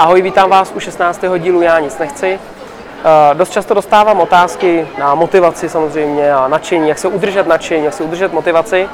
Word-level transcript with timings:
Ahoj, 0.00 0.22
vítám 0.22 0.50
vás 0.50 0.72
u 0.74 0.80
16. 0.80 1.20
dílu 1.38 1.62
Já 1.62 1.80
nic 1.80 1.98
nechci. 1.98 2.38
Uh, 2.38 3.38
dost 3.38 3.52
často 3.52 3.74
dostávám 3.74 4.20
otázky 4.20 4.88
na 4.98 5.14
motivaci 5.14 5.68
samozřejmě 5.68 6.32
a 6.32 6.48
nadšení, 6.48 6.88
jak 6.88 6.98
se 6.98 7.08
udržet 7.08 7.46
nadšení, 7.46 7.84
jak 7.84 7.94
se 7.94 8.02
udržet 8.02 8.32
motivaci. 8.32 8.88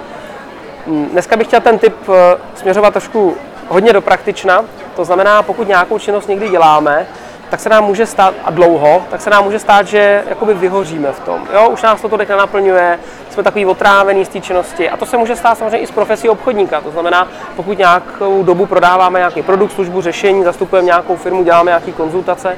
Mm, 0.86 1.06
Dneska 1.06 1.36
bych 1.36 1.46
chtěl 1.46 1.60
ten 1.60 1.78
tip 1.78 2.08
uh, 2.08 2.14
směřovat 2.54 2.90
trošku 2.90 3.36
hodně 3.68 3.92
do 3.92 4.00
praktična. 4.00 4.64
To 4.96 5.04
znamená, 5.04 5.42
pokud 5.42 5.68
nějakou 5.68 5.98
činnost 5.98 6.28
někdy 6.28 6.48
děláme, 6.48 7.06
tak 7.50 7.60
se 7.60 7.68
nám 7.68 7.84
může 7.84 8.06
stát, 8.06 8.34
a 8.44 8.50
dlouho, 8.50 9.02
tak 9.10 9.20
se 9.20 9.30
nám 9.30 9.44
může 9.44 9.58
stát, 9.58 9.86
že 9.86 10.24
jakoby 10.28 10.54
vyhoříme 10.54 11.12
v 11.12 11.20
tom. 11.20 11.48
Jo, 11.54 11.68
už 11.68 11.82
nás 11.82 12.00
to 12.00 12.08
tolik 12.08 12.28
nenaplňuje, 12.28 12.98
jsme 13.30 13.42
takový 13.42 13.66
otrávený 13.66 14.24
z 14.24 14.28
té 14.28 14.40
činnosti. 14.40 14.90
A 14.90 14.96
to 14.96 15.06
se 15.06 15.16
může 15.16 15.36
stát 15.36 15.58
samozřejmě 15.58 15.78
i 15.78 15.86
z 15.86 15.90
profesí 15.90 16.28
obchodníka. 16.28 16.80
To 16.80 16.90
znamená, 16.90 17.28
pokud 17.56 17.78
nějakou 17.78 18.42
dobu 18.42 18.66
prodáváme 18.66 19.18
nějaký 19.18 19.42
produkt, 19.42 19.72
službu, 19.72 20.02
řešení, 20.02 20.44
zastupujeme 20.44 20.86
nějakou 20.86 21.16
firmu, 21.16 21.44
děláme 21.44 21.70
nějaké 21.70 21.92
konzultace, 21.92 22.56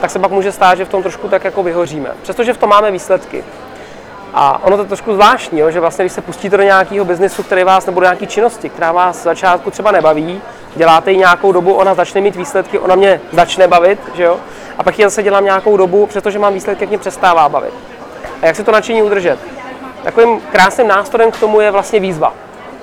tak 0.00 0.10
se 0.10 0.18
pak 0.18 0.30
může 0.30 0.52
stát, 0.52 0.74
že 0.74 0.84
v 0.84 0.88
tom 0.88 1.02
trošku 1.02 1.28
tak 1.28 1.44
jako 1.44 1.62
vyhoříme. 1.62 2.10
Přestože 2.22 2.52
v 2.52 2.58
tom 2.58 2.70
máme 2.70 2.90
výsledky. 2.90 3.44
A 4.34 4.64
ono 4.64 4.76
to 4.76 4.82
je 4.82 4.86
trošku 4.86 5.14
zvláštní, 5.14 5.60
jo, 5.60 5.70
že 5.70 5.80
vlastně, 5.80 6.04
když 6.04 6.12
se 6.12 6.20
pustíte 6.20 6.56
do 6.56 6.62
nějakého 6.62 7.04
biznesu, 7.04 7.42
který 7.42 7.64
vás 7.64 7.86
nebo 7.86 8.00
do 8.00 8.04
nějaké 8.04 8.26
činnosti, 8.26 8.68
která 8.68 8.92
vás 8.92 9.22
začátku 9.22 9.70
třeba 9.70 9.90
nebaví, 9.90 10.42
děláte 10.76 11.10
ji 11.10 11.16
nějakou 11.16 11.52
dobu, 11.52 11.74
ona 11.74 11.94
začne 11.94 12.20
mít 12.20 12.36
výsledky, 12.36 12.78
ona 12.78 12.94
mě 12.94 13.20
začne 13.32 13.68
bavit, 13.68 13.98
že 14.14 14.22
jo? 14.22 14.36
A 14.78 14.82
pak 14.82 14.98
ji 14.98 15.04
zase 15.04 15.22
dělám 15.22 15.44
nějakou 15.44 15.76
dobu, 15.76 16.06
přestože 16.06 16.38
mám 16.38 16.54
výsledky, 16.54 16.82
jak 16.82 16.88
mě 16.88 16.98
přestává 16.98 17.48
bavit. 17.48 17.74
A 18.42 18.46
jak 18.46 18.56
se 18.56 18.64
to 18.64 18.72
nadšení 18.72 19.02
udržet? 19.02 19.38
Takovým 20.02 20.40
krásným 20.40 20.88
nástrojem 20.88 21.30
k 21.30 21.40
tomu 21.40 21.60
je 21.60 21.70
vlastně 21.70 22.00
výzva. 22.00 22.32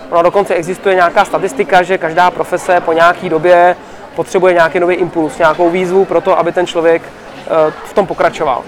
Ono 0.09 0.21
dokonce 0.21 0.53
existuje 0.53 0.95
nějaká 0.95 1.25
statistika, 1.25 1.83
že 1.83 1.97
každá 1.97 2.31
profese 2.31 2.81
po 2.81 2.93
nějaké 2.93 3.29
době 3.29 3.75
potřebuje 4.15 4.53
nějaký 4.53 4.79
nový 4.79 4.95
impuls, 4.95 5.37
nějakou 5.37 5.69
výzvu 5.69 6.05
pro 6.05 6.21
to, 6.21 6.39
aby 6.39 6.51
ten 6.51 6.67
člověk 6.67 7.01
eh, 7.01 7.73
v 7.85 7.93
tom 7.93 8.07
pokračoval. 8.07 8.63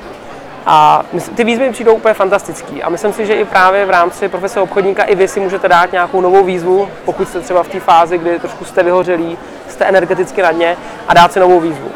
A 0.70 1.06
ty 1.36 1.44
výzvy 1.44 1.66
mi 1.66 1.73
přijdou 1.73 1.94
úplně 1.94 2.14
fantastický. 2.14 2.84
A 2.84 2.90
myslím 2.90 3.14
si, 3.14 3.26
že 3.26 3.34
i 3.34 3.46
právě 3.46 3.86
v 3.86 3.90
rámci 3.90 4.30
profese 4.30 4.60
obchodníka 4.60 5.04
i 5.04 5.16
vy 5.16 5.28
si 5.28 5.40
můžete 5.40 5.68
dát 5.68 5.92
nějakou 5.92 6.22
novou 6.22 6.44
výzvu, 6.44 6.90
pokud 7.06 7.30
jste 7.30 7.40
třeba 7.40 7.64
v 7.64 7.68
té 7.68 7.80
fázi, 7.80 8.18
kdy 8.18 8.40
trošku 8.40 8.66
jste 8.66 8.84
vyhořelí, 8.84 9.38
jste 9.70 9.86
energeticky 9.86 10.42
na 10.42 10.52
dně 10.52 10.78
a 11.08 11.14
dát 11.14 11.34
si 11.34 11.40
novou 11.40 11.60
výzvu. 11.60 11.92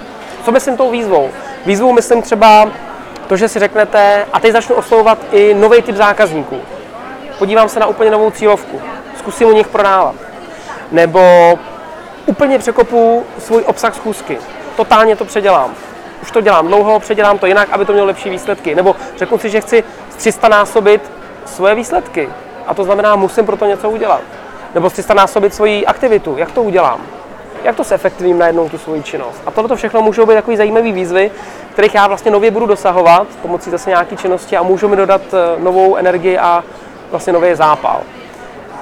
Co 0.46 0.52
myslím 0.52 0.78
tou 0.78 0.92
výzvou? 0.92 1.30
Výzvou 1.66 1.94
myslím 1.94 2.22
třeba 2.22 2.70
to, 3.28 3.38
že 3.38 3.48
si 3.48 3.60
řeknete, 3.60 4.26
a 4.34 4.40
teď 4.40 4.52
začnu 4.52 4.76
oslovovat 4.76 5.18
i 5.32 5.54
nový 5.54 5.82
typ 5.82 5.96
zákazníků. 5.96 6.58
Podívám 7.40 7.70
se 7.70 7.80
na 7.80 7.86
úplně 7.86 8.12
novou 8.12 8.32
cílovku, 8.32 8.82
zkusím 9.18 9.48
u 9.48 9.52
nich 9.52 9.68
prodávat. 9.68 10.16
Nebo 10.92 11.22
úplně 12.26 12.60
překopu 12.60 13.26
svůj 13.40 13.64
obsah 13.66 13.96
schůzky. 13.96 14.38
Totálně 14.76 15.16
to 15.16 15.26
předělám 15.26 15.76
už 16.22 16.32
to 16.32 16.42
dělám 16.42 16.68
dlouho, 16.68 17.00
předělám 17.00 17.38
to 17.38 17.46
jinak, 17.46 17.70
aby 17.72 17.86
to 17.86 17.92
mělo 17.92 18.08
lepší 18.08 18.30
výsledky. 18.30 18.76
Nebo 18.76 18.96
řeknu 19.18 19.38
si, 19.38 19.50
že 19.50 19.62
chci 19.62 19.84
300 20.18 20.50
násobit 20.50 21.12
svoje 21.46 21.76
výsledky. 21.76 22.30
A 22.68 22.74
to 22.74 22.84
znamená, 22.84 23.16
musím 23.16 23.46
pro 23.46 23.58
to 23.58 23.66
něco 23.66 23.90
udělat. 23.90 24.22
Nebo 24.76 24.90
300 24.90 25.14
násobit 25.14 25.54
svoji 25.54 25.86
aktivitu. 25.86 26.38
Jak 26.38 26.52
to 26.52 26.64
udělám? 26.64 27.02
Jak 27.64 27.76
to 27.76 27.84
se 27.84 27.96
efektivním 27.96 28.38
najednou 28.38 28.70
tu 28.70 28.78
svoji 28.78 29.04
činnost? 29.04 29.42
A 29.46 29.52
tohle 29.52 29.76
všechno 29.76 30.02
můžou 30.02 30.26
být 30.26 30.36
takové 30.36 30.58
zajímavé 30.58 30.92
výzvy, 30.92 31.32
kterých 31.74 31.96
já 31.96 32.08
vlastně 32.08 32.32
nově 32.32 32.52
budu 32.52 32.66
dosahovat 32.66 33.28
pomocí 33.42 33.70
zase 33.70 33.90
nějaké 33.90 34.18
činnosti 34.18 34.58
a 34.58 34.64
můžou 34.64 34.88
mi 34.88 34.96
dodat 34.96 35.22
eh, 35.34 35.64
novou 35.64 35.96
energii 35.96 36.38
a 36.38 36.64
vlastně 37.12 37.34
nový 37.34 37.56
zápal. 37.56 38.02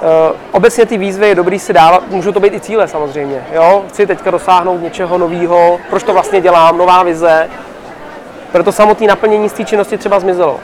Uh, 0.00 0.36
obecně 0.52 0.86
ty 0.86 0.98
výzvy 0.98 1.28
je 1.28 1.34
dobrý 1.34 1.58
si 1.58 1.72
dávat, 1.72 2.10
můžou 2.10 2.32
to 2.32 2.40
být 2.40 2.54
i 2.54 2.60
cíle 2.60 2.88
samozřejmě. 2.88 3.46
Jo? 3.52 3.84
Chci 3.88 4.06
teďka 4.06 4.30
dosáhnout 4.30 4.82
něčeho 4.82 5.18
nového, 5.18 5.78
proč 5.90 6.02
to 6.02 6.12
vlastně 6.12 6.40
dělám, 6.40 6.78
nová 6.78 7.02
vize. 7.02 7.48
Proto 8.52 8.72
samotné 8.72 9.06
naplnění 9.06 9.48
z 9.48 9.52
té 9.52 9.64
činnosti 9.64 9.98
třeba 9.98 10.20
zmizelo. 10.20 10.60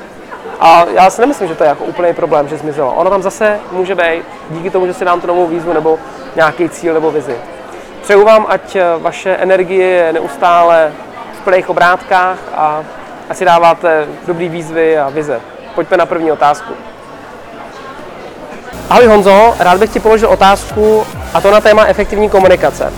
A 0.61 0.85
já 0.95 1.11
si 1.11 1.21
nemyslím, 1.21 1.49
že 1.49 1.55
to 1.55 1.65
je 1.65 1.69
jako 1.69 1.85
úplný 1.85 2.15
problém, 2.15 2.49
že 2.49 2.57
zmizelo. 2.57 2.93
Ono 2.95 3.11
tam 3.11 3.23
zase 3.23 3.61
může 3.73 3.95
být, 3.95 4.23
díky 4.51 4.71
tomu, 4.71 4.87
že 4.87 4.95
si 4.95 5.05
dám 5.05 5.21
tu 5.21 5.27
novou 5.27 5.47
výzvu 5.47 5.73
nebo 5.73 5.99
nějaký 6.37 6.69
cíl 6.69 6.95
nebo 6.95 7.11
vizi. 7.11 7.37
Přeju 8.03 8.25
vám, 8.25 8.47
ať 8.49 8.77
eh, 8.77 8.85
vaše 8.99 9.31
energie 9.31 9.87
je 9.87 10.13
neustále 10.13 10.93
v 11.41 11.45
plných 11.45 11.71
obrátkách 11.71 12.39
a 12.55 12.85
ať 13.29 13.37
si 13.37 13.45
dáváte 13.45 14.07
dobrý 14.27 14.49
výzvy 14.49 14.99
a 14.99 15.09
vize. 15.09 15.41
Pojďme 15.75 15.97
na 15.97 16.07
první 16.07 16.33
otázku. 16.33 16.73
Ahoj 18.91 19.07
Honzo, 19.07 19.55
rád 19.59 19.79
bych 19.79 19.91
ti 19.91 20.01
položil 20.01 20.29
otázku 20.29 21.07
a 21.35 21.41
to 21.41 21.51
na 21.51 21.61
téma 21.61 21.87
efektivní 21.87 22.31
komunikace. 22.31 22.93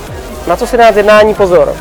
Na 0.46 0.56
co 0.56 0.66
si 0.66 0.76
dát 0.76 0.96
jednání 0.96 1.34
pozor? 1.34 1.74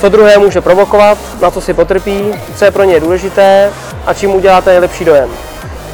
Co 0.00 0.08
druhé 0.08 0.38
může 0.38 0.60
provokovat, 0.60 1.18
na 1.40 1.50
co 1.50 1.60
si 1.60 1.74
potrpí, 1.74 2.34
co 2.56 2.64
je 2.64 2.70
pro 2.70 2.84
ně 2.84 3.00
důležité 3.00 3.72
a 4.06 4.14
čím 4.14 4.34
uděláte 4.34 4.70
nejlepší 4.70 5.04
dojem. 5.04 5.30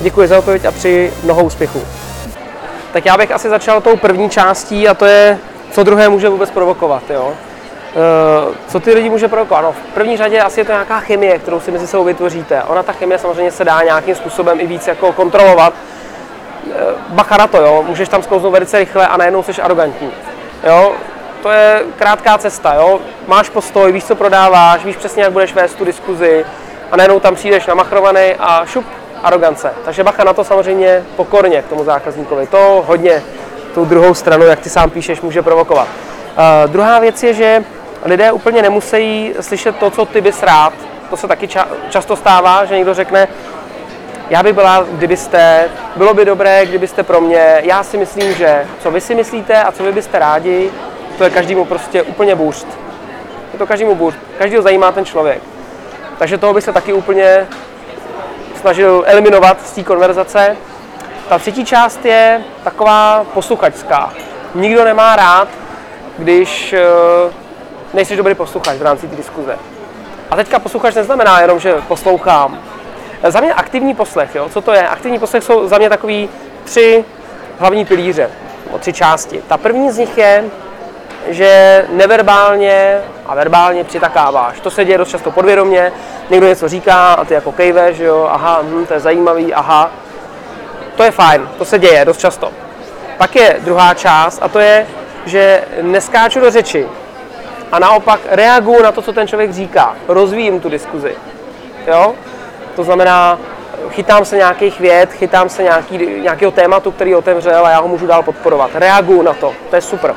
Děkuji 0.00 0.28
za 0.28 0.38
odpověď 0.38 0.64
a 0.64 0.72
při 0.72 1.12
mnoho 1.22 1.42
úspěchů. 1.44 1.82
Tak 2.92 3.06
já 3.06 3.16
bych 3.16 3.30
asi 3.30 3.48
začal 3.48 3.80
tou 3.80 3.96
první 3.96 4.30
částí 4.30 4.88
a 4.88 4.94
to 4.94 5.04
je, 5.04 5.38
co 5.70 5.82
druhé 5.82 6.08
může 6.08 6.28
vůbec 6.28 6.50
provokovat. 6.50 7.02
Jo? 7.10 7.32
Eh, 7.32 8.54
co 8.68 8.80
ty 8.80 8.94
lidi 8.94 9.10
může 9.10 9.28
provokovat? 9.28 9.62
No, 9.62 9.72
v 9.72 9.94
první 9.94 10.16
řadě 10.16 10.40
asi 10.40 10.60
je 10.60 10.64
to 10.64 10.72
nějaká 10.72 11.00
chemie, 11.00 11.38
kterou 11.38 11.60
si 11.60 11.70
mezi 11.70 11.86
sebou 11.86 12.04
vytvoříte. 12.04 12.62
Ona 12.62 12.82
ta 12.82 12.92
chemie 12.92 13.18
samozřejmě 13.18 13.52
se 13.52 13.64
dá 13.64 13.82
nějakým 13.82 14.14
způsobem 14.14 14.60
i 14.60 14.66
víc 14.66 14.86
jako 14.86 15.12
kontrolovat, 15.12 15.72
bacha 17.08 17.36
na 17.36 17.46
to, 17.46 17.56
jo. 17.56 17.84
můžeš 17.88 18.08
tam 18.08 18.22
sklouznout 18.22 18.52
velice 18.52 18.78
rychle 18.78 19.06
a 19.06 19.16
najednou 19.16 19.42
jsi 19.42 19.62
arrogantní. 19.62 20.10
Jo. 20.64 20.92
To 21.42 21.50
je 21.50 21.82
krátká 21.98 22.38
cesta, 22.38 22.74
jo. 22.74 23.00
máš 23.26 23.48
postoj, 23.48 23.92
víš, 23.92 24.04
co 24.04 24.14
prodáváš, 24.14 24.84
víš 24.84 24.96
přesně, 24.96 25.22
jak 25.22 25.32
budeš 25.32 25.54
vést 25.54 25.74
tu 25.74 25.84
diskuzi 25.84 26.44
a 26.90 26.96
najednou 26.96 27.20
tam 27.20 27.34
přijdeš 27.34 27.66
namachrovaný 27.66 28.34
a 28.38 28.66
šup, 28.66 28.86
arogance. 29.22 29.72
Takže 29.84 30.04
bacha 30.04 30.24
na 30.24 30.32
to 30.32 30.44
samozřejmě 30.44 31.04
pokorně 31.16 31.62
k 31.62 31.68
tomu 31.68 31.84
zákazníkovi. 31.84 32.46
To 32.46 32.84
hodně 32.86 33.22
tu 33.74 33.84
druhou 33.84 34.14
stranu, 34.14 34.44
jak 34.44 34.60
ty 34.60 34.70
sám 34.70 34.90
píšeš, 34.90 35.20
může 35.20 35.42
provokovat. 35.42 35.88
Uh, 35.88 36.70
druhá 36.70 36.98
věc 36.98 37.22
je, 37.22 37.34
že 37.34 37.64
lidé 38.04 38.32
úplně 38.32 38.62
nemusí 38.62 39.34
slyšet 39.40 39.76
to, 39.76 39.90
co 39.90 40.04
ty 40.04 40.20
bys 40.20 40.42
rád. 40.42 40.72
To 41.10 41.16
se 41.16 41.28
taky 41.28 41.46
ča- 41.46 41.66
často 41.90 42.16
stává, 42.16 42.64
že 42.64 42.74
někdo 42.74 42.94
řekne, 42.94 43.28
já 44.30 44.42
bych 44.42 44.52
byla, 44.52 44.84
kdybyste, 44.90 45.68
bylo 45.96 46.14
by 46.14 46.24
dobré, 46.24 46.66
kdybyste 46.66 47.02
pro 47.02 47.20
mě, 47.20 47.60
já 47.64 47.82
si 47.82 47.98
myslím, 47.98 48.34
že 48.34 48.66
co 48.82 48.90
vy 48.90 49.00
si 49.00 49.14
myslíte 49.14 49.62
a 49.62 49.72
co 49.72 49.82
vy 49.82 49.92
byste 49.92 50.18
rádi, 50.18 50.70
to 51.18 51.24
je 51.24 51.30
každému 51.30 51.64
prostě 51.64 52.02
úplně 52.02 52.34
bůřt. 52.34 52.66
Je 53.52 53.58
to 53.58 53.66
každému 53.66 53.94
bůřt. 53.94 54.18
Každého 54.38 54.62
zajímá 54.62 54.92
ten 54.92 55.04
člověk. 55.04 55.42
Takže 56.18 56.38
toho 56.38 56.54
bych 56.54 56.64
se 56.64 56.72
taky 56.72 56.92
úplně 56.92 57.46
snažil 58.60 59.04
eliminovat 59.06 59.66
z 59.66 59.72
té 59.72 59.82
konverzace. 59.82 60.56
Ta 61.28 61.38
třetí 61.38 61.64
část 61.64 62.04
je 62.04 62.44
taková 62.64 63.26
posluchačská. 63.34 64.12
Nikdo 64.54 64.84
nemá 64.84 65.16
rád, 65.16 65.48
když 66.18 66.72
eh, 66.72 66.82
nejsi 67.94 68.16
dobrý 68.16 68.34
posluchač 68.34 68.76
v 68.76 68.82
rámci 68.82 69.08
té 69.08 69.16
diskuze. 69.16 69.58
A 70.30 70.36
teďka 70.36 70.58
posluchač 70.58 70.94
neznamená 70.94 71.40
jenom, 71.40 71.60
že 71.60 71.74
poslouchám, 71.88 72.58
za 73.22 73.40
mě 73.40 73.54
aktivní 73.54 73.94
poslech, 73.94 74.34
jo? 74.34 74.48
co 74.48 74.60
to 74.60 74.72
je? 74.72 74.88
Aktivní 74.88 75.18
poslech 75.18 75.44
jsou 75.44 75.68
za 75.68 75.78
mě 75.78 75.88
takový 75.88 76.28
tři 76.64 77.04
hlavní 77.58 77.84
pilíře, 77.84 78.30
o 78.70 78.78
tři 78.78 78.92
části. 78.92 79.42
Ta 79.48 79.56
první 79.56 79.90
z 79.90 79.98
nich 79.98 80.18
je, 80.18 80.44
že 81.28 81.84
neverbálně 81.92 83.00
a 83.26 83.34
verbálně 83.34 83.84
přitakáváš. 83.84 84.60
To 84.60 84.70
se 84.70 84.84
děje 84.84 84.98
dost 84.98 85.08
často 85.08 85.30
podvědomě, 85.30 85.92
někdo 86.30 86.46
něco 86.46 86.68
říká 86.68 87.12
a 87.12 87.24
ty 87.24 87.34
jako 87.34 87.52
kejveš, 87.52 87.98
jo, 87.98 88.28
aha, 88.32 88.60
hm, 88.62 88.86
to 88.86 88.94
je 88.94 89.00
zajímavý, 89.00 89.54
aha. 89.54 89.90
To 90.96 91.02
je 91.02 91.10
fajn, 91.10 91.48
to 91.58 91.64
se 91.64 91.78
děje 91.78 92.04
dost 92.04 92.18
často. 92.18 92.52
Pak 93.18 93.36
je 93.36 93.56
druhá 93.60 93.94
část 93.94 94.38
a 94.42 94.48
to 94.48 94.58
je, 94.58 94.86
že 95.26 95.64
neskáču 95.82 96.40
do 96.40 96.50
řeči 96.50 96.86
a 97.72 97.78
naopak 97.78 98.20
reaguju 98.26 98.82
na 98.82 98.92
to, 98.92 99.02
co 99.02 99.12
ten 99.12 99.28
člověk 99.28 99.52
říká, 99.52 99.96
rozvíjím 100.08 100.60
tu 100.60 100.68
diskuzi. 100.68 101.14
Jo? 101.86 102.14
To 102.76 102.84
znamená, 102.84 103.38
chytám 103.90 104.24
se 104.24 104.36
nějakých 104.36 104.80
věd, 104.80 105.12
chytám 105.12 105.48
se 105.48 105.62
nějaký, 105.62 105.98
nějakého 105.98 106.50
tématu, 106.50 106.90
který 106.90 107.14
otevřel 107.14 107.66
a 107.66 107.70
já 107.70 107.80
ho 107.80 107.88
můžu 107.88 108.06
dál 108.06 108.22
podporovat. 108.22 108.70
Reaguju 108.74 109.22
na 109.22 109.34
to, 109.34 109.52
to 109.70 109.76
je 109.76 109.82
super. 109.82 110.14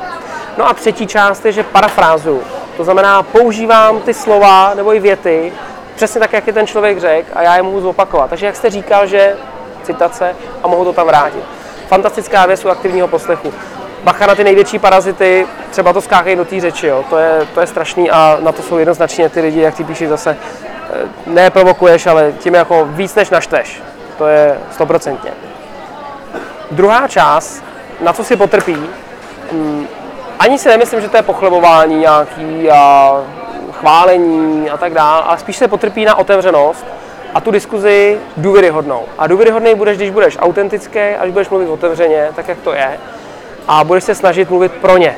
No 0.58 0.68
a 0.68 0.74
třetí 0.74 1.06
část 1.06 1.46
je, 1.46 1.52
že 1.52 1.62
parafrázuju. 1.62 2.42
To 2.76 2.84
znamená, 2.84 3.22
používám 3.22 4.00
ty 4.00 4.14
slova 4.14 4.74
nebo 4.74 4.94
i 4.94 5.00
věty 5.00 5.52
přesně 5.94 6.20
tak, 6.20 6.32
jak 6.32 6.46
je 6.46 6.52
ten 6.52 6.66
člověk 6.66 7.00
řekl 7.00 7.28
a 7.34 7.42
já 7.42 7.56
je 7.56 7.62
mohu 7.62 7.80
zopakovat. 7.80 8.30
Takže 8.30 8.46
jak 8.46 8.56
jste 8.56 8.70
říkal, 8.70 9.06
že 9.06 9.36
citace 9.82 10.36
a 10.62 10.68
mohu 10.68 10.84
to 10.84 10.92
tam 10.92 11.06
vrátit. 11.06 11.44
Fantastická 11.88 12.46
věc 12.46 12.64
u 12.64 12.68
aktivního 12.68 13.08
poslechu. 13.08 13.52
Bacha 14.04 14.26
na 14.26 14.34
ty 14.34 14.44
největší 14.44 14.78
parazity, 14.78 15.46
třeba 15.70 15.92
to 15.92 16.00
skákají 16.00 16.36
do 16.36 16.44
té 16.44 16.60
řeči, 16.60 16.86
jo. 16.86 17.04
To, 17.10 17.18
je, 17.18 17.46
to 17.54 17.60
je 17.60 17.66
strašný 17.66 18.10
a 18.10 18.38
na 18.40 18.52
to 18.52 18.62
jsou 18.62 18.78
jednoznačně 18.78 19.28
ty 19.28 19.40
lidi, 19.40 19.60
jak 19.60 19.74
ty 19.74 19.84
píší 19.84 20.06
zase 20.06 20.36
neprovokuješ, 21.26 22.06
ale 22.06 22.32
tím 22.32 22.54
jako 22.54 22.84
víc 22.84 23.14
než 23.14 23.30
naštveš. 23.30 23.82
To 24.18 24.26
je 24.26 24.58
stoprocentně. 24.70 25.30
Druhá 26.70 27.08
část, 27.08 27.64
na 28.00 28.12
co 28.12 28.24
si 28.24 28.36
potrpí, 28.36 28.76
hm, 29.52 29.86
ani 30.38 30.58
si 30.58 30.68
nemyslím, 30.68 31.00
že 31.00 31.08
to 31.08 31.16
je 31.16 31.22
pochlebování 31.22 31.98
nějaký 31.98 32.70
a 32.70 33.14
chválení 33.72 34.70
a 34.70 34.76
tak 34.76 34.92
dále, 34.92 35.22
ale 35.22 35.38
spíš 35.38 35.56
se 35.56 35.68
potrpí 35.68 36.04
na 36.04 36.14
otevřenost 36.14 36.86
a 37.34 37.40
tu 37.40 37.50
diskuzi 37.50 38.18
důvěryhodnou. 38.36 39.04
A 39.18 39.26
důvěryhodný 39.26 39.74
budeš, 39.74 39.96
když 39.96 40.10
budeš 40.10 40.38
autentický, 40.40 40.98
až 40.98 41.30
budeš 41.30 41.48
mluvit 41.48 41.68
otevřeně, 41.68 42.28
tak 42.36 42.48
jak 42.48 42.58
to 42.58 42.72
je, 42.72 42.98
a 43.68 43.84
budeš 43.84 44.04
se 44.04 44.14
snažit 44.14 44.50
mluvit 44.50 44.72
pro 44.72 44.96
ně. 44.96 45.16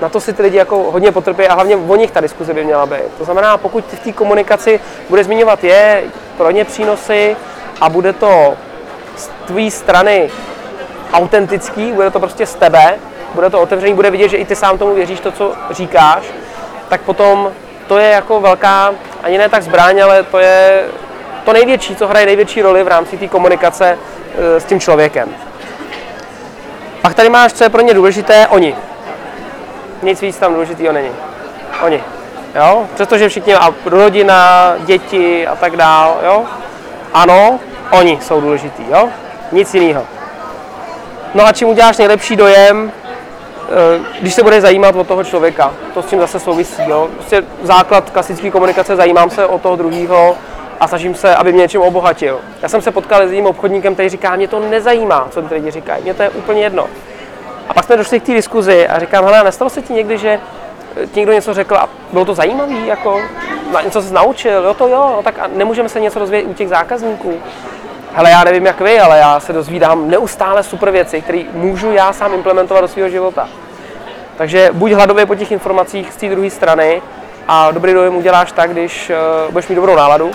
Na 0.00 0.08
to 0.08 0.20
si 0.20 0.32
ty 0.32 0.42
lidi 0.42 0.56
jako 0.56 0.76
hodně 0.76 1.12
potrpí 1.12 1.48
a 1.48 1.54
hlavně 1.54 1.76
o 1.76 1.96
nich 1.96 2.10
ta 2.10 2.20
diskuze 2.20 2.54
by 2.54 2.64
měla 2.64 2.86
být. 2.86 3.18
To 3.18 3.24
znamená, 3.24 3.56
pokud 3.56 3.84
v 3.84 4.00
té 4.00 4.12
komunikaci 4.12 4.80
bude 5.08 5.24
zmiňovat 5.24 5.64
je, 5.64 6.02
pro 6.36 6.50
ně 6.50 6.64
přínosy 6.64 7.36
a 7.80 7.88
bude 7.88 8.12
to 8.12 8.54
z 9.16 9.30
tvé 9.46 9.70
strany 9.70 10.30
autentický, 11.12 11.92
bude 11.92 12.10
to 12.10 12.20
prostě 12.20 12.46
z 12.46 12.54
tebe, 12.54 12.94
bude 13.34 13.50
to 13.50 13.60
otevřený, 13.60 13.94
bude 13.94 14.10
vidět, 14.10 14.28
že 14.28 14.36
i 14.36 14.44
ty 14.44 14.56
sám 14.56 14.78
tomu 14.78 14.94
věříš 14.94 15.20
to, 15.20 15.32
co 15.32 15.52
říkáš, 15.70 16.22
tak 16.88 17.00
potom 17.00 17.52
to 17.86 17.98
je 17.98 18.08
jako 18.08 18.40
velká, 18.40 18.94
ani 19.22 19.38
ne 19.38 19.48
tak 19.48 19.62
zbraň, 19.62 20.02
ale 20.02 20.22
to 20.22 20.38
je 20.38 20.84
to 21.44 21.52
největší, 21.52 21.96
co 21.96 22.06
hraje 22.06 22.26
největší 22.26 22.62
roli 22.62 22.82
v 22.82 22.88
rámci 22.88 23.16
té 23.16 23.28
komunikace 23.28 23.98
e, 24.38 24.60
s 24.60 24.64
tím 24.64 24.80
člověkem. 24.80 25.28
Pak 27.02 27.14
tady 27.14 27.28
máš, 27.28 27.52
co 27.52 27.64
je 27.64 27.70
pro 27.70 27.80
ně 27.80 27.94
důležité, 27.94 28.46
oni. 28.46 28.76
Nic 30.02 30.22
víc 30.22 30.36
tam 30.36 30.52
důležitého 30.52 30.92
není. 30.92 31.10
Oni. 31.84 32.02
Jo? 32.54 32.86
Přestože 32.94 33.28
všichni, 33.28 33.54
a 33.54 33.74
rodina, 33.84 34.74
děti 34.78 35.46
a 35.46 35.56
tak 35.56 35.76
dál, 35.76 36.16
jo? 36.24 36.44
Ano, 37.14 37.60
oni 37.90 38.18
jsou 38.22 38.40
důležitý, 38.40 38.82
jo? 38.90 39.08
Nic 39.52 39.74
jiného. 39.74 40.06
No 41.34 41.46
a 41.46 41.52
čím 41.52 41.68
uděláš 41.68 41.96
nejlepší 41.96 42.36
dojem, 42.36 42.92
eh, 42.92 44.00
když 44.20 44.34
se 44.34 44.42
bude 44.42 44.60
zajímat 44.60 44.96
o 44.96 45.04
toho 45.04 45.24
člověka. 45.24 45.72
To 45.94 46.02
s 46.02 46.06
tím 46.06 46.20
zase 46.20 46.40
souvisí. 46.40 46.82
Jo? 46.86 47.08
Prostě 47.14 47.44
základ 47.62 48.10
klasické 48.10 48.50
komunikace, 48.50 48.96
zajímám 48.96 49.30
se 49.30 49.46
o 49.46 49.58
toho 49.58 49.76
druhého 49.76 50.36
a 50.80 50.88
snažím 50.88 51.14
se, 51.14 51.34
aby 51.34 51.52
mě 51.52 51.62
něčím 51.62 51.80
obohatil. 51.80 52.40
Já 52.62 52.68
jsem 52.68 52.82
se 52.82 52.90
potkal 52.90 53.20
s 53.20 53.22
jedním 53.22 53.46
obchodníkem, 53.46 53.94
který 53.94 54.08
říká, 54.08 54.36
mě 54.36 54.48
to 54.48 54.60
nezajímá, 54.60 55.28
co 55.30 55.42
ty 55.42 55.54
lidi 55.54 55.70
říkají, 55.70 56.02
mě 56.02 56.14
to 56.14 56.22
je 56.22 56.30
úplně 56.30 56.62
jedno. 56.62 56.86
Pak 57.78 57.84
jsme 57.84 57.96
došli 57.96 58.20
k 58.20 58.22
té 58.22 58.32
diskuzi 58.32 58.88
a 58.88 58.98
říkám, 58.98 59.24
hele, 59.24 59.44
nestalo 59.44 59.70
se 59.70 59.82
ti 59.82 59.92
někdy, 59.92 60.18
že 60.18 60.40
ti 61.12 61.20
někdo 61.20 61.32
něco 61.32 61.54
řekl 61.54 61.76
a 61.76 61.88
bylo 62.12 62.24
to 62.24 62.34
zajímavé, 62.34 62.72
jako 62.72 63.20
něco 63.84 64.02
se 64.02 64.14
naučil, 64.14 64.64
jo 64.64 64.74
to 64.74 64.88
jo, 64.88 65.12
no 65.16 65.22
tak 65.22 65.38
a 65.38 65.46
nemůžeme 65.46 65.88
se 65.88 66.00
něco 66.00 66.18
rozvíjet 66.18 66.44
u 66.46 66.54
těch 66.54 66.68
zákazníků. 66.68 67.34
Hele, 68.14 68.30
já 68.30 68.44
nevím 68.44 68.66
jak 68.66 68.80
vy, 68.80 69.00
ale 69.00 69.18
já 69.18 69.40
se 69.40 69.52
dozvídám 69.52 70.10
neustále 70.10 70.62
super 70.62 70.90
věci, 70.90 71.22
které 71.22 71.42
můžu 71.52 71.92
já 71.92 72.12
sám 72.12 72.34
implementovat 72.34 72.80
do 72.80 72.88
svého 72.88 73.08
života. 73.08 73.48
Takže 74.36 74.70
buď 74.72 74.92
hladově 74.92 75.26
po 75.26 75.34
těch 75.34 75.52
informacích 75.52 76.12
z 76.12 76.16
té 76.16 76.28
druhé 76.28 76.50
strany 76.50 77.02
a 77.48 77.70
dobrý 77.70 77.92
dojem 77.92 78.16
uděláš 78.16 78.52
tak, 78.52 78.70
když 78.70 79.10
uh, 79.10 79.52
budeš 79.52 79.68
mít 79.68 79.76
dobrou 79.76 79.96
náladu, 79.96 80.30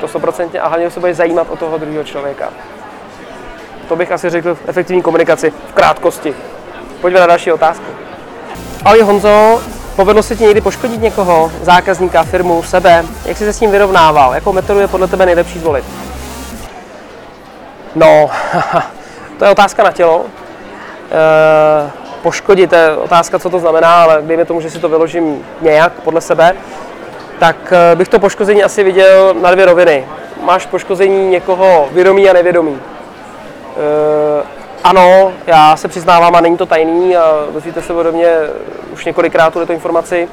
to 0.00 0.06
100% 0.06 0.48
a 0.60 0.68
hlavně 0.68 0.90
se 0.90 1.00
budeš 1.00 1.16
zajímat 1.16 1.46
o 1.50 1.56
toho 1.56 1.78
druhého 1.78 2.04
člověka. 2.04 2.48
To 3.88 3.96
bych 3.96 4.12
asi 4.12 4.30
řekl 4.30 4.54
v 4.54 4.68
efektivní 4.68 5.02
komunikaci 5.02 5.50
v 5.50 5.72
krátkosti. 5.72 6.34
Pojďme 7.00 7.20
na 7.20 7.26
další 7.26 7.52
otázku. 7.52 7.84
Ahoj 8.84 9.00
Honzo, 9.00 9.62
povedlo 9.96 10.22
se 10.22 10.36
ti 10.36 10.44
někdy 10.44 10.60
poškodit 10.60 11.00
někoho, 11.02 11.52
zákazníka, 11.62 12.22
firmu, 12.22 12.62
sebe? 12.62 13.04
Jak 13.24 13.36
jsi 13.36 13.44
se 13.44 13.52
s 13.52 13.60
ním 13.60 13.70
vyrovnával? 13.70 14.34
Jakou 14.34 14.52
metodu 14.52 14.80
je 14.80 14.88
podle 14.88 15.08
tebe 15.08 15.26
nejlepší 15.26 15.58
zvolit? 15.58 15.84
No, 17.94 18.30
to 19.38 19.44
je 19.44 19.50
otázka 19.50 19.82
na 19.82 19.92
tělo. 19.92 20.24
E, 21.86 21.90
poškodit, 22.22 22.72
je 22.72 22.96
otázka, 22.96 23.38
co 23.38 23.50
to 23.50 23.58
znamená, 23.58 24.02
ale 24.02 24.22
dejme 24.22 24.44
tomu, 24.44 24.60
že 24.60 24.70
si 24.70 24.78
to 24.78 24.88
vyložím 24.88 25.44
nějak 25.60 25.92
podle 25.92 26.20
sebe, 26.20 26.54
tak 27.38 27.72
eh, 27.72 27.96
bych 27.96 28.08
to 28.08 28.18
poškození 28.18 28.64
asi 28.64 28.84
viděl 28.84 29.34
na 29.42 29.50
dvě 29.50 29.66
roviny. 29.66 30.06
Máš 30.42 30.66
poškození 30.66 31.30
někoho 31.30 31.88
vědomí 31.92 32.30
a 32.30 32.32
nevědomí. 32.32 32.78
E, 33.76 34.57
ano, 34.88 35.32
já 35.46 35.76
se 35.76 35.88
přiznávám, 35.88 36.36
a 36.36 36.40
není 36.40 36.56
to 36.56 36.66
tajný, 36.66 37.16
a 37.16 37.46
dozvíte 37.52 37.82
se 37.82 37.92
ode 37.92 38.12
mě 38.12 38.32
už 38.92 39.04
několikrát 39.04 39.52
tuto 39.52 39.72
informaci, 39.72 40.28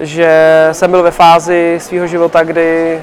že 0.00 0.68
jsem 0.72 0.90
byl 0.90 1.02
ve 1.02 1.10
fázi 1.10 1.78
svého 1.80 2.06
života, 2.06 2.44
kdy 2.44 3.00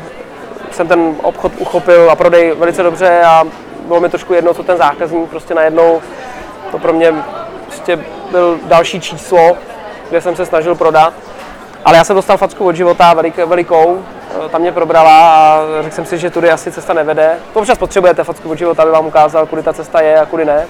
jsem 0.71 0.87
ten 0.87 1.15
obchod 1.21 1.51
uchopil 1.59 2.11
a 2.11 2.15
prodej 2.15 2.53
velice 2.55 2.83
dobře 2.83 3.21
a 3.25 3.43
bylo 3.87 3.99
mi 3.99 4.09
trošku 4.09 4.33
jedno, 4.33 4.53
co 4.53 4.63
ten 4.63 4.77
zákazník 4.77 5.29
prostě 5.29 5.53
najednou, 5.53 6.01
to 6.71 6.79
pro 6.79 6.93
mě 6.93 7.13
prostě 7.65 7.99
byl 8.31 8.59
další 8.63 9.01
číslo, 9.01 9.57
kde 10.09 10.21
jsem 10.21 10.35
se 10.35 10.45
snažil 10.45 10.75
prodat. 10.75 11.13
Ale 11.85 11.97
já 11.97 12.03
jsem 12.03 12.15
dostal 12.15 12.37
facku 12.37 12.65
od 12.65 12.75
života 12.75 13.13
velik, 13.13 13.37
velikou, 13.37 14.03
tam 14.49 14.61
mě 14.61 14.71
probrala 14.71 15.31
a 15.33 15.61
řekl 15.81 15.95
jsem 15.95 16.05
si, 16.05 16.17
že 16.17 16.29
tudy 16.29 16.51
asi 16.51 16.71
cesta 16.71 16.93
nevede. 16.93 17.37
Občas 17.53 17.77
potřebujete 17.77 18.23
facku 18.23 18.49
od 18.49 18.57
života, 18.57 18.83
aby 18.83 18.91
vám 18.91 19.05
ukázal, 19.05 19.45
kudy 19.45 19.63
ta 19.63 19.73
cesta 19.73 20.01
je 20.01 20.19
a 20.19 20.25
kudy 20.25 20.45
ne. 20.45 20.67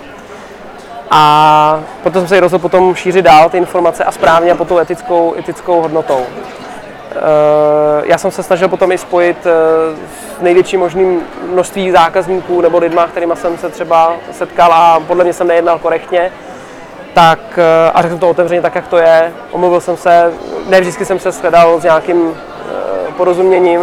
A 1.12 1.84
proto 2.04 2.20
jsem 2.20 2.28
se 2.28 2.40
rozhodl 2.40 2.62
potom 2.62 2.96
šířit 2.96 3.26
dál 3.26 3.50
ty 3.50 3.58
informace 3.58 4.04
a 4.04 4.12
správně 4.12 4.52
a 4.52 4.66
tou 4.66 4.80
etickou, 4.80 5.36
etickou 5.38 5.82
hodnotou. 5.82 6.26
Já 8.04 8.18
jsem 8.18 8.32
se 8.32 8.44
snažil 8.44 8.70
potom 8.70 8.92
i 8.92 8.98
spojit 8.98 9.38
s 10.40 10.42
největším 10.42 10.80
možným 10.80 11.22
množství 11.52 11.92
zákazníků 11.92 12.62
nebo 12.62 12.78
lidma, 12.78 13.08
kterými 13.08 13.34
jsem 13.36 13.58
se 13.58 13.70
třeba 13.70 14.14
setkal 14.32 14.74
a 14.74 15.00
podle 15.08 15.24
mě 15.24 15.34
jsem 15.34 15.48
nejednal 15.48 15.80
korektně 15.80 16.32
tak, 17.14 17.40
eh, 17.58 17.92
a 17.94 18.02
řekl 18.02 18.14
jsem 18.14 18.20
to 18.20 18.30
otevřeně 18.30 18.62
tak, 18.62 18.76
jak 18.76 18.88
to 18.88 18.98
je. 18.98 19.34
Omluvil 19.52 19.82
jsem 19.82 19.98
se, 19.98 20.34
ne 20.70 20.82
vždycky 20.82 21.06
jsem 21.06 21.20
se 21.20 21.32
shledal 21.32 21.80
s 21.80 21.84
nějakým 21.84 22.32
eh, 22.32 23.12
porozuměním, 23.18 23.82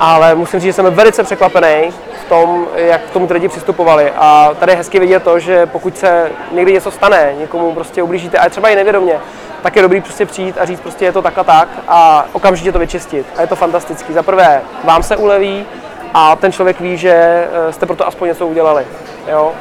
ale 0.00 0.34
musím 0.34 0.60
říct, 0.60 0.68
že 0.68 0.72
jsem 0.72 0.94
velice 0.94 1.22
překvapený 1.22 1.92
v 2.24 2.28
tom, 2.28 2.66
jak 2.74 3.00
k 3.02 3.10
tomu 3.10 3.26
ty 3.26 3.34
lidi 3.34 3.48
přistupovali. 3.48 4.12
A 4.16 4.50
tady 4.60 4.72
je 4.72 4.76
hezky 4.76 4.98
vidět 4.98 5.22
to, 5.22 5.38
že 5.38 5.66
pokud 5.66 5.98
se 5.98 6.30
někdy 6.52 6.72
něco 6.72 6.90
stane, 6.90 7.34
někomu 7.38 7.74
prostě 7.74 8.02
ublížíte, 8.02 8.38
a 8.38 8.48
třeba 8.48 8.68
i 8.68 8.76
nevědomě, 8.76 9.20
tak 9.62 9.76
je 9.76 9.82
dobrý 9.82 10.00
prostě 10.00 10.26
přijít 10.26 10.58
a 10.58 10.64
říct 10.64 10.80
prostě 10.80 11.04
je 11.04 11.12
to 11.12 11.22
tak 11.22 11.38
a 11.38 11.44
tak 11.44 11.68
a 11.88 12.26
okamžitě 12.32 12.72
to 12.72 12.78
vyčistit. 12.78 13.26
A 13.36 13.40
je 13.40 13.46
to 13.46 13.56
fantastický. 13.56 14.12
Za 14.12 14.22
prvé, 14.22 14.60
vám 14.84 15.02
se 15.02 15.16
uleví 15.16 15.66
a 16.14 16.36
ten 16.36 16.52
člověk 16.52 16.80
ví, 16.80 16.96
že 16.96 17.10
eh, 17.12 17.72
jste 17.72 17.86
pro 17.86 17.96
to 17.96 18.06
aspoň 18.06 18.28
něco 18.28 18.46
udělali. 18.46 18.86
Jo? 19.28 19.52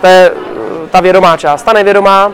To 0.00 0.06
je 0.06 0.30
ta 0.90 1.00
vědomá 1.00 1.36
část. 1.36 1.62
Ta 1.62 1.72
nevědomá, 1.72 2.32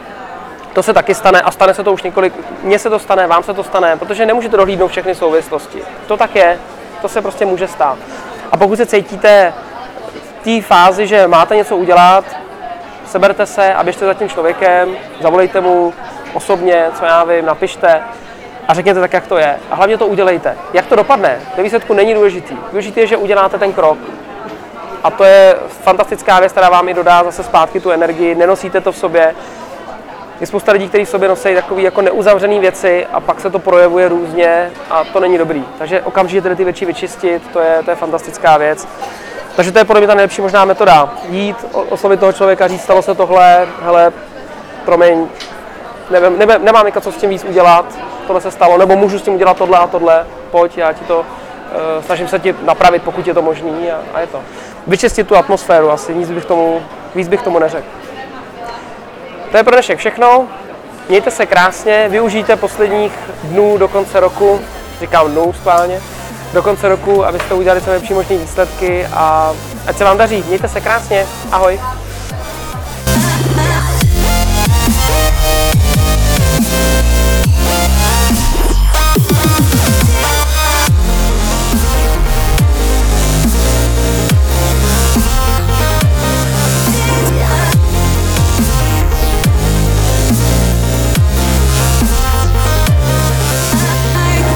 to 0.73 0.83
se 0.83 0.93
taky 0.93 1.15
stane 1.15 1.43
a 1.43 1.51
stane 1.51 1.75
se 1.75 1.85
to 1.85 1.93
už 1.93 2.03
několik, 2.03 2.35
mně 2.63 2.79
se 2.79 2.91
to 2.91 2.99
stane, 2.99 3.27
vám 3.27 3.43
se 3.43 3.55
to 3.55 3.65
stane, 3.65 3.97
protože 3.97 4.27
nemůžete 4.27 4.57
dohlídnout 4.57 4.91
všechny 4.91 5.15
souvislosti. 5.15 5.83
To 6.07 6.17
tak 6.17 6.37
je, 6.37 6.59
to 7.05 7.09
se 7.09 7.23
prostě 7.23 7.47
může 7.47 7.69
stát. 7.69 7.99
A 8.53 8.57
pokud 8.57 8.77
se 8.77 8.87
cítíte 8.87 9.53
v 10.41 10.45
té 10.45 10.67
fázi, 10.67 11.07
že 11.07 11.29
máte 11.29 11.57
něco 11.57 11.77
udělat, 11.77 12.25
seberte 13.07 13.47
se 13.47 13.75
a 13.75 13.83
běžte 13.83 14.07
za 14.07 14.15
tím 14.15 14.29
člověkem, 14.29 14.97
zavolejte 15.21 15.61
mu 15.61 15.93
osobně, 16.33 16.87
co 16.99 17.05
já 17.05 17.25
vím, 17.25 17.47
napište 17.47 18.01
a 18.69 18.75
řekněte 18.75 19.01
tak, 19.01 19.13
jak 19.13 19.27
to 19.27 19.39
je. 19.39 19.57
A 19.71 19.75
hlavně 19.75 19.99
to 19.99 20.07
udělejte. 20.07 20.57
Jak 20.73 20.87
to 20.87 20.97
dopadne, 20.97 21.41
ve 21.57 21.63
výsledku 21.63 21.95
není 21.95 22.15
důležitý. 22.15 22.57
Důležité 22.71 23.01
je, 23.01 23.07
že 23.07 23.17
uděláte 23.17 23.59
ten 23.59 23.73
krok. 23.73 23.99
A 25.03 25.11
to 25.11 25.25
je 25.25 25.57
fantastická 25.69 26.41
věc, 26.41 26.53
která 26.53 26.69
vám 26.69 26.89
i 26.89 26.95
dodá 26.95 27.25
zase 27.25 27.43
zpátky 27.43 27.81
tu 27.81 27.91
energii, 27.91 28.35
nenosíte 28.35 28.81
to 28.81 28.93
v 28.93 28.97
sobě. 28.97 29.35
Je 30.41 30.47
spousta 30.47 30.73
lidí, 30.73 30.89
kteří 30.89 31.05
v 31.05 31.09
sobě 31.09 31.29
nosí 31.29 31.55
takové 31.55 31.83
jako 31.83 32.03
neuzavřené 32.03 32.61
věci 32.61 33.07
a 33.13 33.21
pak 33.21 33.41
se 33.41 33.51
to 33.51 33.59
projevuje 33.59 34.09
různě 34.09 34.71
a 34.91 35.05
to 35.05 35.21
není 35.21 35.39
dobrý. 35.39 35.65
Takže 35.79 36.03
okamžitě 36.03 36.43
tedy 36.43 36.57
ty 36.57 36.65
věci 36.65 36.87
vyčistit, 36.87 37.43
to 37.53 37.61
je, 37.61 37.83
to 37.85 37.91
je 37.91 37.97
fantastická 37.97 38.57
věc. 38.57 38.89
Takže 39.57 39.73
to 39.73 39.79
je 39.79 39.85
podle 39.85 40.01
mě 40.01 40.07
ta 40.07 40.15
nejlepší 40.15 40.43
možná 40.43 40.65
metoda. 40.65 41.15
Jít, 41.29 41.57
oslovit 41.73 42.21
toho 42.21 42.33
člověka, 42.33 42.69
říct, 42.69 42.83
stalo 42.83 43.03
se 43.03 43.15
tohle, 43.15 43.67
hele, 43.83 44.13
promiň, 44.85 45.27
nevím, 46.11 46.39
nevím, 46.39 46.65
nemám 46.65 46.87
jako 46.87 47.01
co 47.01 47.13
s 47.13 47.17
tím 47.17 47.31
víc 47.31 47.45
udělat, 47.45 47.99
tohle 48.27 48.41
se 48.41 48.51
stalo, 48.51 48.79
nebo 48.79 48.97
můžu 48.97 49.19
s 49.19 49.23
tím 49.23 49.35
udělat 49.35 49.57
tohle 49.57 49.79
a 49.79 49.87
tohle, 49.87 50.27
pojď, 50.51 50.79
já 50.79 50.93
ti 50.93 51.05
to, 51.05 51.19
uh, 51.19 51.25
snažím 52.07 52.29
se 52.29 52.39
ti 52.39 52.55
napravit, 52.63 53.03
pokud 53.03 53.27
je 53.27 53.35
to 53.35 53.43
možný 53.43 53.91
a, 53.91 54.01
a 54.15 54.21
je 54.21 54.27
to 54.27 54.41
vyčistit 54.87 55.29
tu 55.29 55.37
atmosféru, 55.37 55.91
asi 55.91 56.15
nic 56.15 56.31
bych 56.31 56.45
tomu, 56.45 56.83
víc 57.15 57.29
bych 57.29 57.43
tomu 57.43 57.59
neřekl. 57.59 58.04
To 59.55 59.59
je 59.59 59.65
pro 59.65 59.73
dnešek 59.73 59.99
všechno. 59.99 60.49
Mějte 61.09 61.31
se 61.31 61.47
krásně, 61.47 62.09
využijte 62.09 62.57
posledních 62.57 63.13
dnů 63.43 63.79
do 63.79 63.89
konce 63.89 64.21
roku, 64.21 64.61
říkám 65.01 65.31
dnů 65.31 65.53
schválně, 65.53 66.01
do 66.53 66.63
konce 66.63 66.89
roku, 66.89 67.25
abyste 67.25 67.55
udělali 67.55 67.81
co 67.81 67.91
nejlepší 67.91 68.15
možné 68.15 68.37
výsledky 68.37 69.07
a 69.07 69.53
ať 69.87 69.97
se 69.97 70.05
vám 70.05 70.19
daří. 70.19 70.45
Mějte 70.47 70.69
se 70.69 70.81
krásně, 70.81 71.27
ahoj. 71.53 71.81